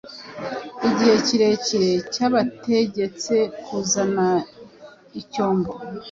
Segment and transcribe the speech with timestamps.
[0.87, 4.27] Igihe kirekire cyabategetsekuzana
[5.21, 5.69] icyombo